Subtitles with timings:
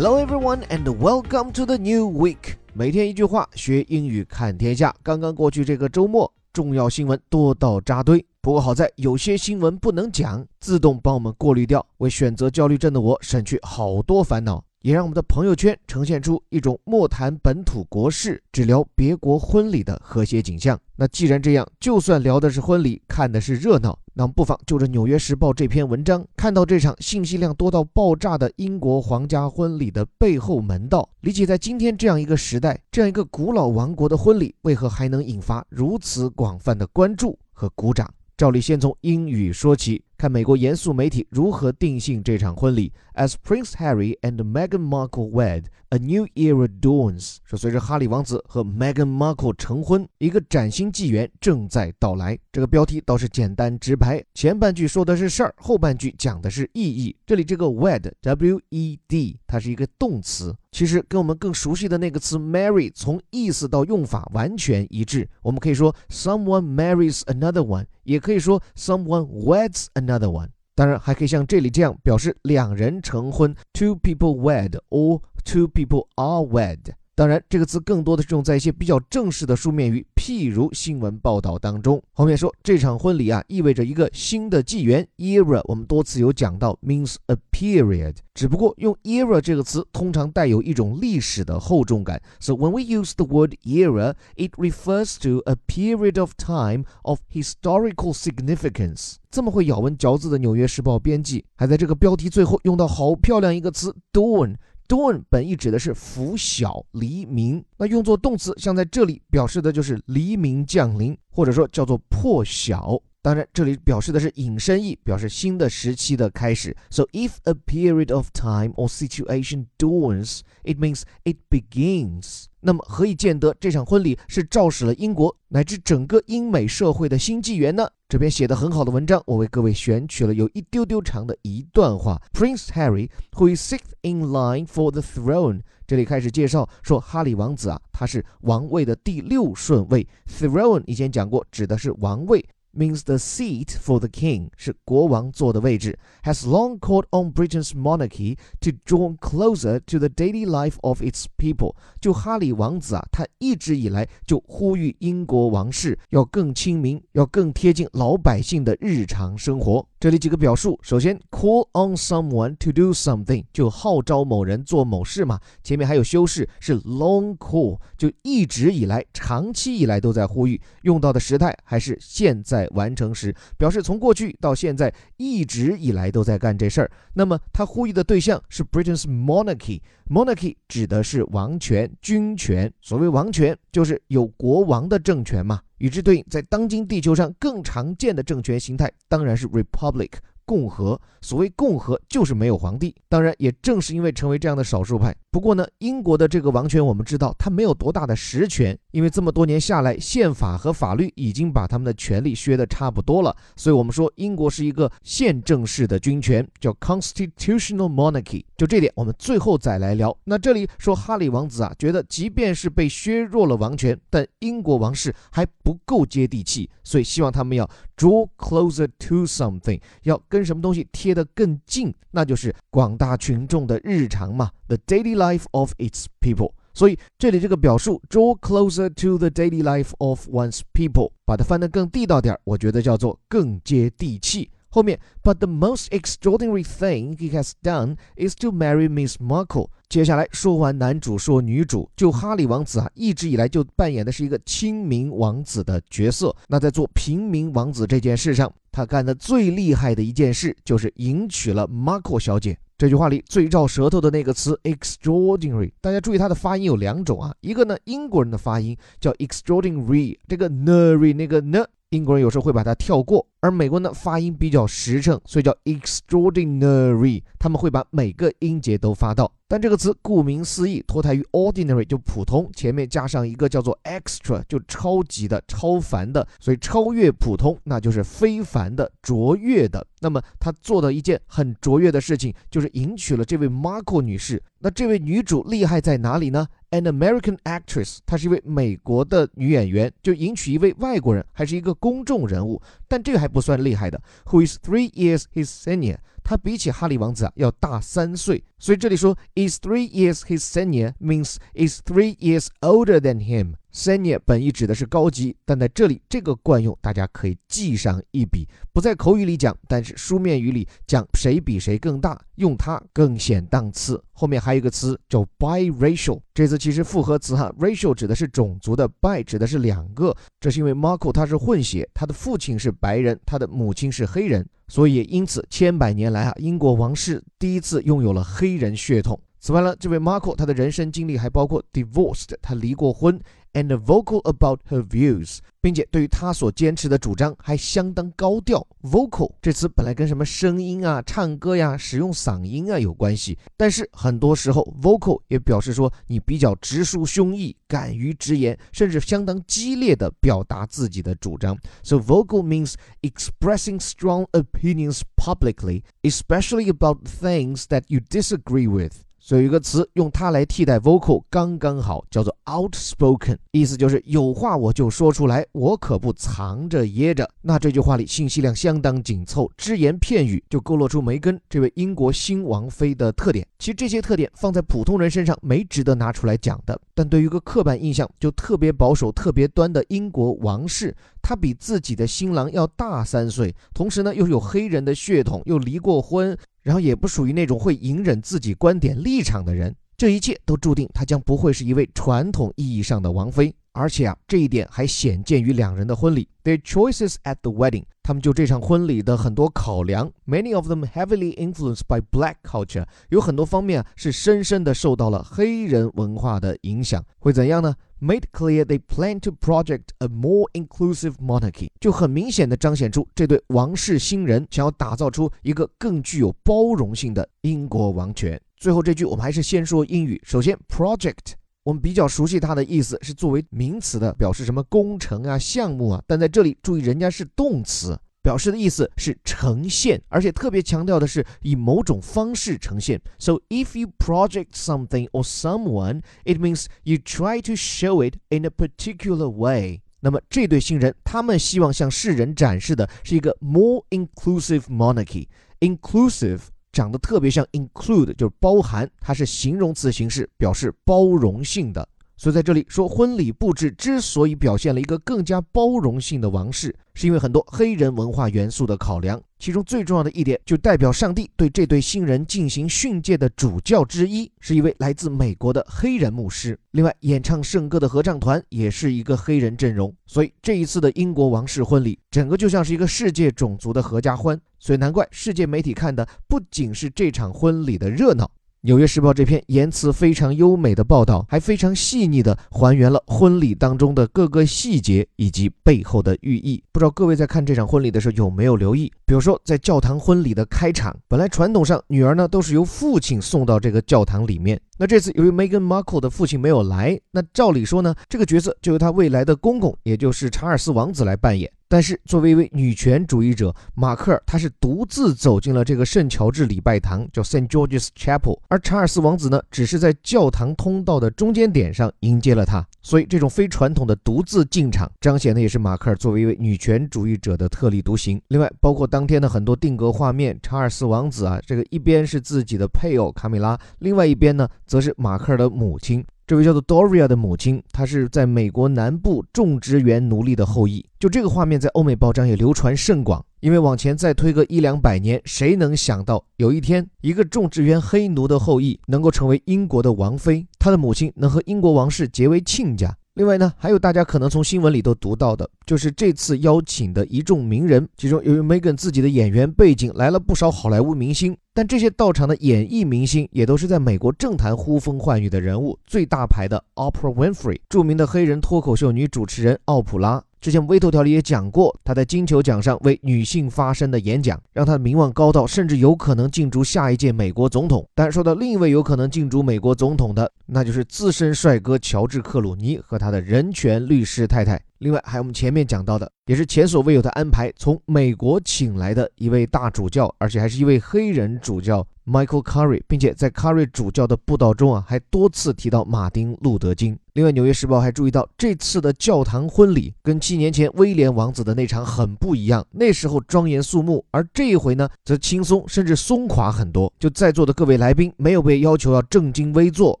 [0.00, 2.54] Hello everyone and welcome to the new week。
[2.72, 4.94] 每天一句话，学英语看天下。
[5.02, 8.24] 刚刚过去这个周末，重要新闻多到扎堆。
[8.40, 14.62] 不过好在有些新闻不能讲，自动帮我们过滤掉，为选择焦虑症的我省去好多烦恼。
[14.80, 20.78] 也让我们的朋友圈呈现出一种莫谈本土国事，只聊别国婚礼的和谐景象。
[20.96, 38.12] 那既然这样，就算聊的是婚礼，看的是热闹，那不妨就着《纽约时报》这篇文章，看到这场信息量多到爆炸的英国皇家婚礼的背后门道，理解在今天这样一个时代，这样一个古老王国的婚礼，为何还能引发如此广泛的关注和鼓掌？
[38.36, 40.02] 照例先从英语说起。
[40.18, 42.92] 看美国严肃媒体如何定性这场婚礼。
[43.14, 47.36] As Prince Harry and Meghan Markle wed, a new era dawns。
[47.44, 52.36] 说随着哈里王子和 Meghan Markle 成婚，一个崭新纪元正在到来。
[52.50, 57.14] 这个标题倒是简单直白，前半句说的是事儿，后半句讲的是意义。
[57.24, 65.28] 这里这个 wed，W-E-D，它是一个动词，其实跟我们更熟悉的那个词 marry 从意思到用法完全一致。
[65.42, 70.07] 我们可以说 someone marries another one，也可以说 someone weds another。
[70.08, 76.94] Another one，当然还可以像这里这样表示两人成婚，two people wed or two people are wed。
[77.18, 82.00] 当然，这个词更多的是用在一些比较正式的书面语，譬如新闻报道当中。
[82.12, 85.60] 后面说这场婚礼啊，意味着一个新的纪元，era。
[85.64, 88.14] 我们多次有讲到，means a period。
[88.34, 92.22] 只不过用 era 这个词通常带有一种历史的厚重感。
[92.38, 98.14] So when we use the word era, it refers to a period of time of historical
[98.14, 99.16] significance。
[99.28, 104.54] 这么会咬文嚼字的《纽约时报》编辑，还在这个标题最后用到好漂亮一个词，dawn。
[104.88, 112.98] Dawn 本意指的是拂晓、黎明，那用作动词，像在这里表示的就是黎明降临，或者说叫做破晓。
[113.20, 116.74] 当然，这里表示的是引申义，表示新的时期的开始。
[116.88, 122.44] So if a period of time or situation dawns, it means it begins.
[122.60, 127.90] 那么，何以见得这场婚礼是昭示了英国乃至整个英美社会的新纪元呢？
[128.10, 132.18] 这篇写的很好的文章，我为各位选取了有一丢丢长的一段话。
[132.32, 140.08] Prince Harry, who is sixth in line for the throne，这里开始介绍说，哈里王子啊，他是王位的第六顺位。
[140.26, 142.42] Throne 以前讲过，指的是王位。
[142.72, 149.98] Means the seat for the king 是国王坐的位置，has long called on Britain's monarchy to draw closer to
[149.98, 151.74] the daily life of its people。
[152.00, 159.86] 就哈里王子啊，他一直以来就呼吁英国王室要更亲民，要更贴近老百姓的日常生活。
[160.00, 176.90] 这里几个表述，首先 call on someone to do something 就号召某人做某事嘛，前面还有修饰是 long call 就一直以来、长期以来都在呼吁，用到的时态还是现在完成时，表示从过去到现在一直以来都在干这事儿。
[177.14, 182.72] 那么他呼吁的对象是 Britain's monarchy，monarchy 指的是王权、君权。
[182.80, 185.60] 所谓王权，就是有国王的政权嘛。
[185.78, 190.10] 与之对应，在当今地球上更常见的政权形态当然是 republic
[190.44, 191.00] 共和。
[191.20, 192.94] 所谓共和，就是没有皇帝。
[193.08, 195.14] 当然，也正是因为成为这样的少数派。
[195.30, 203.36] 不过呢，英国的这个王权，我们知道它没有多大的实权，因为这么多年下来，宪法和法律已经把他们的权力削得差不多了。
[203.54, 208.42] 所以，我们说英国是一个宪政式的君权，叫 constitutional monarchy。
[208.56, 210.16] 就这点，我们最后再来聊。
[210.24, 217.68] 那这里说哈里王子啊，觉得即便是被削弱了王权，但英国王室还不够接地气，所以希望他们要
[217.98, 226.52] draw closer to something，要跟什么东西贴得更近，那就是广大群众的日常嘛，the daily life Life of its people。
[226.72, 234.48] 所以这里这个表述 draw closer to the daily life of one's people，把它翻得更地道点儿，我觉得叫做更接地气。
[234.70, 239.70] 后面，But the most extraordinary thing he has done is to marry Miss Markle。
[239.88, 246.36] 接下来说完男主，说女主，就哈里王子啊，一直以来就扮演的是一个亲民王子的角色。
[246.46, 252.56] 那在做平民王子这件事上，他干的最厉害的一件事，就是迎娶了 Markle 小姐。
[252.76, 261.64] 这句话里最绕舌头的那个词 extraordinary，大家注意它的发音有两种啊，一个呢英国人的发音叫 extraordinary，这个 nary 那个呢。
[261.90, 269.32] 英国人有时候会把它跳过，而美国呢发音比较实诚，所以叫 extraordinary，他们会把每个音节都发到。
[269.50, 279.86] 但这个词顾名思义，脱胎于 ordinary 就普通，前面加上一个叫做 extra 就超级的、超凡的，所以超越普通，那就是非凡的、卓越的。
[280.00, 284.42] 那么他做的一件很卓越的事情，就是迎娶了这位 Marco 女士。
[284.58, 292.60] 那这位女主厉害在哪里呢？An American actress，她是一位美国的女演员，就迎娶一位外国人，还是一个公众人物。
[292.86, 295.96] 但这个还不算厉害的，Who is three years his senior。
[296.22, 298.44] 他比起哈利王子啊要大三岁。
[298.59, 303.55] 所以这里说 is three years his senior means is three years older than him。
[303.72, 314.02] Senior 本意指的是高级，但在这里这个惯用，大家可以记上一笔，不在口语里讲，但是书面语里讲谁比谁更大，用它更显档次。
[314.12, 329.20] 后面还有一个词叫 biracial，这次其实复合词哈，racial 指的是种族的，bi 指的是两个，这是因为 Marco 他是混血，他的父亲是白人，他的母亲是黑人，所以因此千百年来啊，英国王室第一次拥有了黑人血统。
[329.40, 333.20] 此外呢，这位 Marco 他的人生经历还包括 divorced，他离过婚。
[333.54, 338.64] and vocal about her views，并且对于他所坚持的主张还相当高调。
[338.82, 351.58] vocal 这词本来跟什么声音啊、唱歌呀、使用嗓音啊有关系，但是很多时候 vocal 也表示说你比较直抒胸臆、敢于直言，甚至相当激烈的表达自己的主张。
[351.82, 359.07] So vocal means expressing strong opinions publicly, especially about things that you disagree with.
[359.28, 367.28] 所以有一个词用它来替代 vocal 刚刚好，叫做 outspoken，意思就是有话我就说出来，我可不藏着掖着。
[367.42, 373.46] 那这句话里信息量相当紧凑，只言片语就勾勒出梅根这位英国新王妃的特点。
[373.58, 380.96] 其实这些特点放在普通人身上没值得拿出来讲的，但对于一个刻板印象就特别保守、特别端的英国王室，
[381.28, 386.34] 他比自己的新郎要大三岁，同时呢又有黑人的血统，又离过婚。
[386.62, 393.54] 然后也不属于那种会隐忍自己观点立场的人，这一切都注定她将不会是一位传统意义上的王妃。
[393.72, 396.28] 而且啊，这一点还显见于两人的婚礼。
[396.42, 407.04] Their choices at the wedding，他们就这场婚礼的很多考量，many of them heavily influenced by black culture，有很多方面啊是深深的受到了黑人文化的影响。
[407.18, 418.40] 会怎样呢？Made clear they plan to project a more inclusive monarchy，就很明显的彰显出这对王室新人想要打造出一个更具有包容性的英国王权。
[418.56, 420.20] 最后这句我们还是先说英语。
[420.24, 421.34] 首先，project。
[421.64, 426.02] 我们比较熟悉它的意思是作为名词的，表示什么工程啊、项目啊。
[426.06, 433.00] 但在这里注意，人家是动词，表示的意思是呈现，而且特别强调的是以某种方式呈现。
[433.18, 438.50] So if you project something or someone, it means you try to show it in a
[438.50, 439.82] particular way。
[440.00, 445.26] 那么这对新人，他们希望向世人展示的是一个 more inclusive monarchy。
[445.60, 446.40] inclusive
[446.70, 451.88] 长得特别像 include，就是包含，它是形容词形式，表示包容性的。
[452.18, 459.22] 所以在这里说，婚礼布置之所以表现了一个更加包容性的王室，是因为很多黑人文化元素的考量。
[459.38, 466.58] 其中最重要的一点，就代表上帝对这对新人进行训诫的主教之一，是一位来自美国的黑人牧师。
[466.72, 469.94] 另外，演唱圣歌的合唱团也是一个黑人阵容。
[470.04, 474.36] 所以这一次的英国王室婚礼，整个就像是一个世界种族的合家欢。
[474.58, 478.24] 所以难怪世界媒体看的不仅是这场婚礼的热闹。
[478.62, 486.60] 《纽约时报》这篇言辞非常优美的报道，还非常细腻地还原了婚礼当中的各个细节以及背后的寓意。
[486.72, 488.92] 不知道各位在看这场婚礼的时候有没有留意？
[489.06, 494.60] 比如说，在教堂婚礼的开场，本来传统上女儿呢都是由父亲送到这个教堂里面。
[494.76, 501.48] 那这次由于 Meghan Markle 的父亲没有来，那照理说呢，这个角色就由他未来的公公，也就是查尔斯王子来扮演。
[501.70, 512.66] 但是，作为一位女权主义者，马克尔他是独自走进了这个圣乔治礼拜堂，叫 Saint George's Chapel，而查尔斯王子呢，只是在教堂通道的中间点上迎接了他。
[512.80, 518.18] 所以，这种非传统的独自进场，彰显的也是马克尔作为一位女权主义者的特立独行。
[518.28, 526.02] 另外，包括当天的很多定格画面，查尔斯王子啊，这个一边是自己的配偶卡米拉，另外一边呢，则是马克尔的母亲。
[526.28, 530.84] 这位叫做 Doria 的母亲，她是在美国南部种植园奴隶的后裔。
[531.00, 533.24] 就这个画面，在欧美报章也流传甚广。
[533.40, 542.94] 因为往前再推个一两百年，谁能想到有一天，一个种植园黑奴的后裔能够成为英国的王妃，她的母亲能和英国王室结为亲家？
[543.18, 560.22] 另外呢，还有大家可能从新闻里都读到的，就是这次邀请的一众名人，其中由于 Megan 自己的演员背景，来了不少好莱坞明星，但这些到场的演艺明星也都是在美国政坛呼风唤雨的人物，最大牌的 Oprah Winfrey，著名的黑人脱口秀女主持人奥普拉。
[560.40, 567.86] 之前微头条里也讲过，他在金球奖上为女性发声的演讲，让他的名望高到甚至有可能竞逐下一届美国总统。
[567.94, 574.60] 但说到另一位有可能竞逐美国总统的，那就是资深帅哥乔治克鲁尼和他的人权律师太太。
[574.78, 581.86] 另外，还有我们前面讲到的，也是前所未有的安排，从美国请来的一位大主教，而且还是一位黑人主教。
[582.08, 586.98] Michael Curry，并且在 Curry 主教的布道中啊，还多次提到马丁·路德·金。
[587.12, 592.66] 另外，《纽约时报》还注意到，这次的教堂婚礼跟七年前威廉王子的那场很不一样。
[592.70, 596.90] 那时候庄严肃穆，而这一回呢，则轻松甚至松垮很多。
[596.98, 600.00] 就在座的各位来宾，没有被要求要正襟危坐，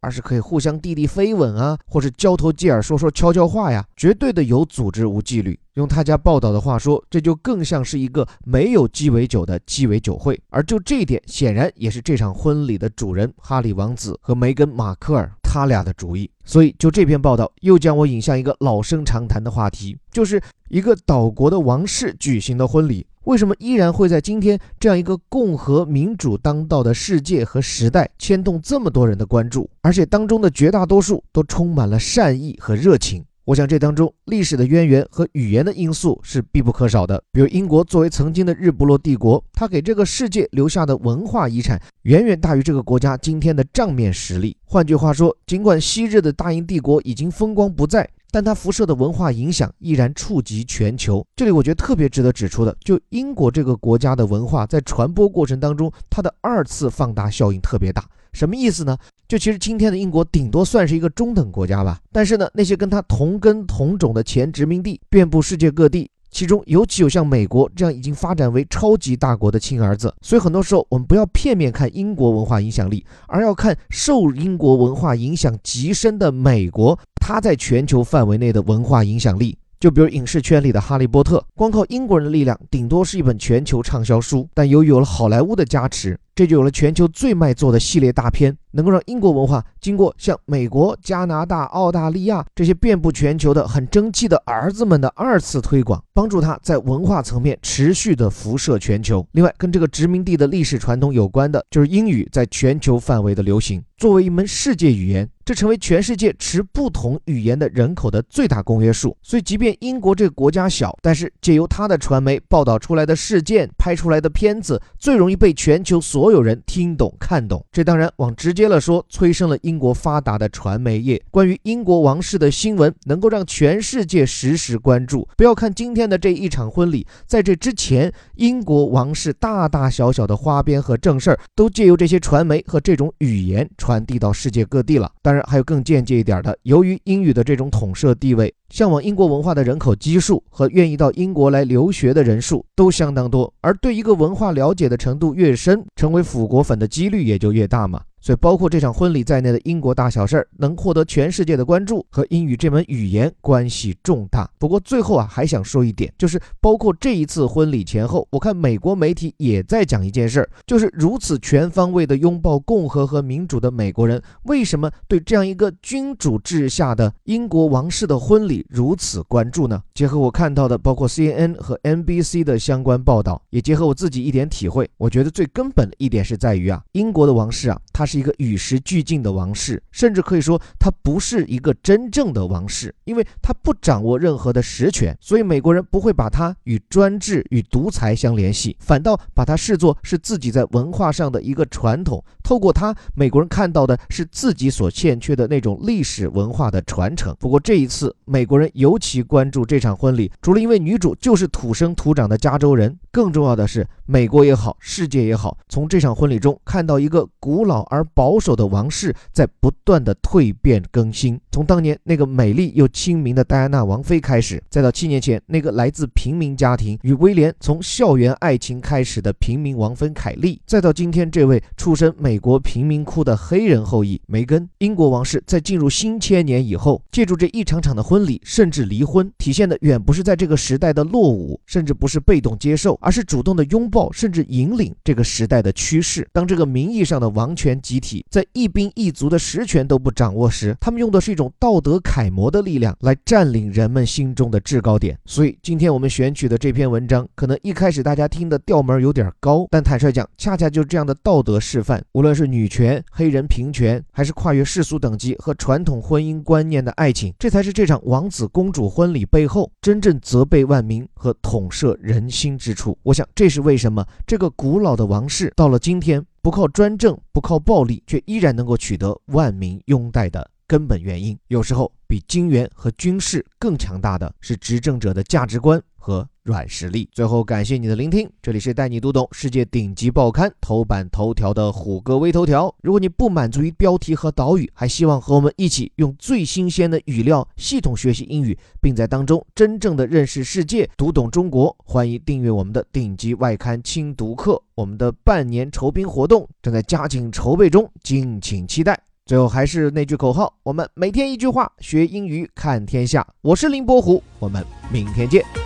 [0.00, 5.58] 而是可以互相递递飞吻啊，或是交头接耳说说悄悄话呀，绝对的有有组织无纪律。
[5.74, 10.40] 用他家报道的话说，这就更像是一个没有鸡尾酒的鸡尾酒会。
[10.50, 15.30] 而就这一点，显然也是这场婚礼的主人哈里王子和梅根·马克尔。
[15.42, 20.40] 他俩的主意，所以就这篇报道又将我引向一个老生常谈的话题，就是
[20.70, 33.22] 一个岛国的王室举行的婚礼，为什么依然会在今天这样一个共和民主当道的世界和时代牵动这么多人的关注，而且当中的绝大多数都充满了善意和热情。
[33.44, 37.20] 我想这当中历史的渊源和语言的因素是必不可少的。
[37.32, 44.56] 比如英国作为曾经的日不落帝国，它给这个世界留下的文化遗产远远大于这个国家今天的账面实力。
[44.64, 51.26] 换句话说，尽管昔日的大英帝国已经风光不再，但它辐射的文化影响依然触及全球。
[51.34, 58.08] 这里我觉得特别值得指出的，就英国这个国家的文化在传播过程当中，它的二次放大效应特别大。
[58.32, 58.96] 什么意思呢？
[59.28, 70.14] 就其实今天的英国顶多算是一个中等国家吧，但是呢，那些跟它同根同种的前殖民地遍布世界各地，其中尤其有像美国这样已经发展为超级大国的亲儿子。
[70.20, 79.56] 所以很多时候我们不要片面看英国文化影响力，而要看受英国文化影响极深的美国，它在全球范围内的文化影响力。
[79.80, 86.16] 就比如影视圈里的《哈利波特》，光靠英国人的力量，顶多是一本全球畅销书，但由于有了好莱坞的加持。
[86.34, 99.26] 这就有了全球最卖座的系列大片，能够让英国文化经过像美国、加拿大、澳大利亚这些遍布全球的很争气的儿子们的二次推广，帮助他在文化层面持续的辐射全球。
[99.32, 103.82] 另外，跟这个殖民地的历史传统有关的，就是英语在全球范围的流行。
[103.98, 109.16] 作为一门世界语言，这成为全世界持不同语言的人口的最大公约数。
[109.22, 116.21] 所以，即便英国这个国家小，但是借由它的传媒报道出来的事件、拍出来的片子，最容易被全球所。
[116.22, 121.20] 所有人听懂看懂，这当然往直接了说，催生了英国发达的传媒业。
[121.32, 125.26] 关于英国王室的新闻，能够让全世界实时关注。
[125.36, 135.10] 不要看今天的这一场婚礼，在这之前，英国王室大大小小的花边和正事儿，都借由这些传媒和这种语言传递到世界各地了。
[135.22, 138.54] 当然，还有更间接一点的，由于英语的这种统摄地位。
[138.70, 148.02] 向往英国文化的人口基数和愿意到英国来留学的人数都相当多，而对一个文化了解的程度越深，成为腐国粉的几率也就越大嘛。
[148.22, 154.48] 所以，包括这场婚礼在内的英国大小事儿能获得全世界的关注，和英语这门语言关系重大。
[154.60, 169.82] 不过，最后啊，还想说一点，就是包括这一次婚礼前后，我看美国媒体也在讲一件事儿，就是如此全方位的拥抱共和和民主的美国人，为什么对这样一个君主制下的英国王室的婚礼如此关注呢？
[169.94, 178.11] 结合我看到的，包括 CNN 和 NBC 的相关报道，也结合我自己一点体会，我觉得最根本的一点是在于啊，英国的王室啊，它是。
[178.12, 192.22] 是一个与时俱进的王室，甚至可以说他不是一个真正的王室，因为他不掌握任何的实权，所以美国人不会把他与专制与独裁相联系，反倒把它视作是自己在文化上的一个传统。
[192.42, 197.34] 透过他，美国人看到的是自己所欠缺的那种历史文化的传承。
[197.40, 211.40] 不过这一次，美国人尤其关注这场婚礼，除了因为女主就是土生土长的加州人，更重要的是，美国也好，世界也好，从这场婚礼中看到一个古老而保守的王室在不断的蜕变更新。
[211.50, 222.42] 从当年那个美丽又亲民的戴安娜王妃开始，再到七年前那个来自平民家庭与威廉从校园爱情开始的平民王妃凯莉，再到今天这位出身美。
[222.42, 236.28] 国贫民窟的黑人后裔梅根，英国王室在进入新千年以后，借助这一场场的婚礼，甚至离婚，体现的远不是在这个时代的落伍，甚至不是被动接受，而是主动的拥抱，甚至引领这个时代的趋势。
[236.32, 245.18] 当这个名义上的王权集集体在一兵一卒的实权都不掌握时，他们用的是一种道德楷模的力量来占领人们心中的制高点。
[245.26, 252.02] 所以，今天我们选取的这篇文章，可能一开始大家听的调门有点高，但坦率讲，恰恰就这样的道德示范。
[252.12, 262.96] 无论是女权、黑人平权，还是跨越世俗等级和传统婚姻观念的爱情，这才是这场王子公主婚礼背后真正责备万民和统摄人心之处。
[263.02, 270.50] 我想，这是为什么这个古老的王室到了今天，不靠专政，不靠暴力，却依然能够取得万民拥戴的。
[270.66, 271.38] 根本原因。
[271.46, 276.28] 有时候，比金元和军事更强大的是执政者的价值观和。
[276.42, 277.08] 软实力。
[277.12, 282.74] 最后，感谢你的聆听，这里是带你读懂世界顶级报刊头版头条的虎哥微头条。
[282.82, 294.60] 如果你不满足于标题和导语，还希望和我们一起用最新鲜的语料系统学习英语，并在当中真正的认识世界、读懂中国，欢迎订阅我们的顶级外刊精读课。
[294.74, 298.98] 我们的半年筹兵活动正在加紧筹备中，敬请期待。
[299.24, 303.24] 最后还是那句口号：我们每天一句话，学英语看天下。
[303.40, 305.61] 我是林伯虎，我们明天见。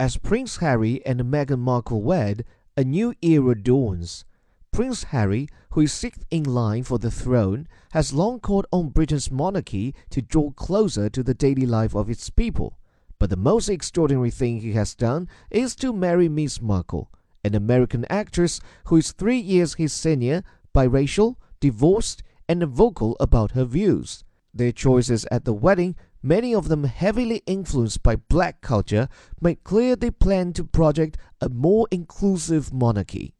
[0.00, 4.24] As Prince Harry and Meghan Markle wed, a new era dawns.
[4.72, 9.30] Prince Harry, who is sixth in line for the throne, has long called on Britain's
[9.30, 12.78] monarchy to draw closer to the daily life of its people.
[13.18, 17.12] But the most extraordinary thing he has done is to marry Miss Markle,
[17.44, 23.66] an American actress who is three years his senior, biracial, divorced, and vocal about her
[23.66, 24.24] views.
[24.52, 29.08] Their choices at the wedding many of them heavily influenced by black culture,
[29.40, 33.34] made clear they plan to project a more inclusive monarchy.